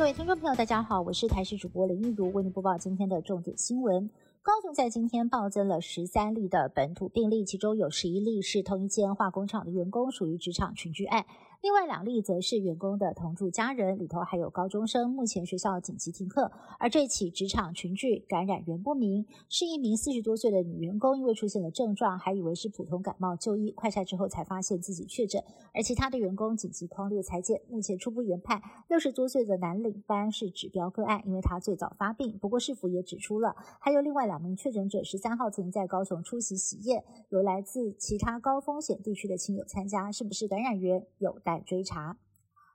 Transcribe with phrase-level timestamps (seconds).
[0.00, 4.08] 各位听众朋友，大家好，我是台视主播林玉如，为您播报今天的重点新闻。
[4.40, 11.26] 高雄在今天暴增了十三例的本土病例，其中有十一例是同一间化工厂的员工，属于职场群聚案。
[11.62, 15.10] 另外两例则是员工的同住家人，里头还有高中生。
[15.10, 16.50] 目前学校紧急停课。
[16.78, 25.44] 而这起职场群聚感染源不明，是一名四十多岁的女员工，因为出现了症状，还以为是普通感冒就医，快筛之后才发现自己确诊。
[25.74, 32.38] 而其他的员工紧急框列裁剪，目前初步研判六十多岁的男领班是指标个案，因为他最早发病。
[32.38, 41.38] 不过市府也指出了，还有另外两名确诊者十三号曾在高雄出席喜宴，有来自其他高风险地区的亲友参加，是不是感染源有？
[41.50, 42.16] 在追查，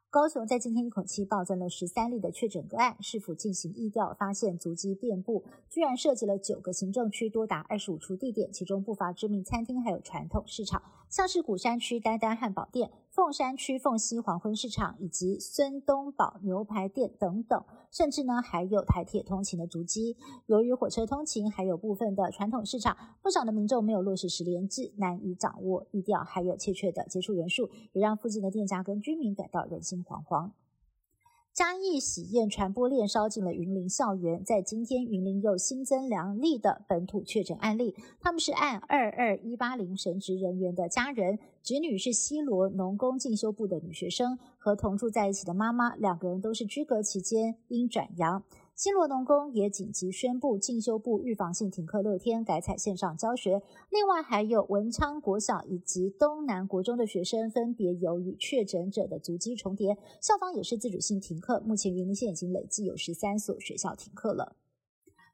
[0.09, 12.91] 高雄在今天一口气暴增了十三例的确诊个案，是否进行疫调发现足迹遍布，居然涉及了九个行政区，多达二十五处地点，其中不乏知名餐厅，还有传统市场，像是鼓山区丹丹汉堡店。
[13.15, 20.17] 凤山区凤溪黄昏市场以及孙东宝牛排店等等，甚至呢还有台铁通勤的足迹。
[20.47, 30.51] 由于火车通勤，还有部分的传统市场，不少的民众没有落实十连制，难以掌握地调，还有欠缺的接触人数，也让附近的店家跟居民感到人心惶惶。
[31.55, 48.43] 嘉义喜宴传播链烧进了云林校园，在今天云林又新增两例的本土确诊案例，他们是按二二一八零神职人员的家人，侄女是西罗农工进修部的女学生，和同住在一起的妈妈，两个人都是居隔期间因转阳。
[48.75, 53.61] 新罗农工也紧急宣布进修部预防性停课六天，改采线上教学。
[53.89, 61.63] 另外，还有文昌国小以及东南国中的学生，分别由于确诊者的足迹重叠，校方也是自主性停课。
[61.65, 64.57] 目前，云林县已经累计有十三所学校停课了。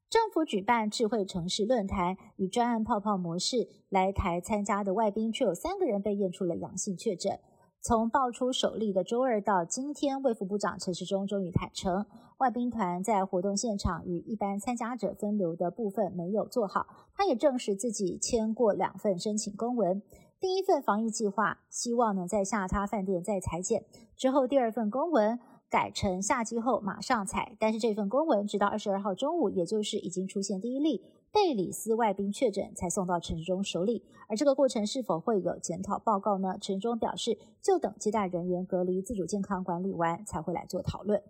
[0.08, 7.40] 政府举办智慧城市论坛，以专案泡泡模式来台参加的外宾，却有三个人被验出了阳性确诊。
[7.84, 12.06] 从爆出首例的周二到今天，卫副部长陈时中终于坦诚，
[12.38, 16.86] 外宾团在活动现场与一般参加者分流的部分没有做好。
[17.16, 20.00] 他也证实自己签过两份申请公文，
[20.40, 23.84] 第一份防疫计划希望能在下榻饭店再裁剪，
[24.16, 25.40] 之后第二份公文。
[25.72, 31.02] 改成下机后马上采，但是这份公文直到二十二号中午，也就是已经出现第一例
[31.32, 34.04] 贝里斯外宾确诊，才送到陈时中手里。
[34.28, 36.58] 而这个过程是否会有检讨报告呢？
[36.60, 41.24] 陈时中表示，就等接待人员隔离、自主健康管理完，才会来做讨论。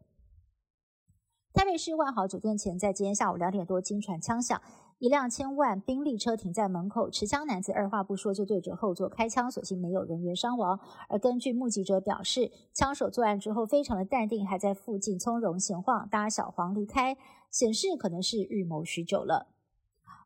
[1.54, 4.60] 台北市万豪酒店前，在今天下午两点多，惊传枪响。
[5.02, 10.80] 一辆千万宾利车停在门口，持枪男子二话不说就对着后座开枪，所幸没有人员伤亡。
[11.10, 17.18] 而根据目击者表示，枪手作案之后非常的淡定，还在附近从容闲晃，搭小黄离开，
[17.50, 19.48] 显示可能是预谋许久了。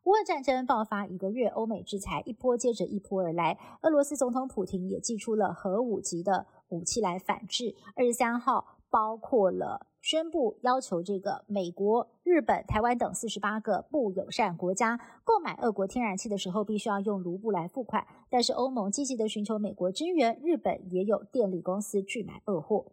[0.04, 7.74] 乌俄战争爆发一个月，欧美制裁一波接着一波而来，俄罗斯总统普京也寄出了核武级的武器来反制。
[7.94, 9.88] 二十三号，包括了。
[10.00, 18.06] 宣布要求这个美国、日本、台湾等四十八个不友善国家购买俄国天然气的时候，必须要用卢布来付款。
[18.30, 22.86] 但是欧盟积极的寻求美国支援，日本也有电力公司拒买俄货。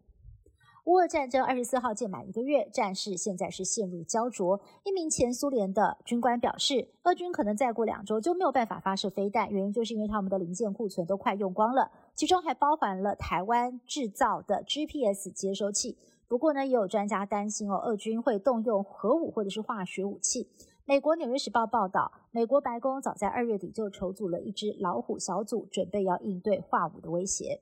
[0.86, 4.60] 乌俄战争二十四号届满一个月，战事现在是陷入焦灼。
[4.84, 15.98] 一名前苏联的军官表示，俄军可能再过两周就没有办法发射飞弹，原因就是因为他们的零件库存都快用光了，其中还包含了台湾制造的 GPS 接收器。
[16.28, 20.50] 不过呢，也有专家担心哦，俄军会动用核武或者是化学武器。
[20.84, 27.62] 美国《纽约时报》报道，美国白宫早在二月底就筹组了一支老虎小组，准备要应对化武的威胁。